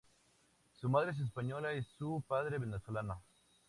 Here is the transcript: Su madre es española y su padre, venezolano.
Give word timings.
Su 0.79 0.89
madre 0.89 1.11
es 1.11 1.19
española 1.19 1.75
y 1.75 1.83
su 1.83 2.23
padre, 2.27 2.57
venezolano. 2.57 3.21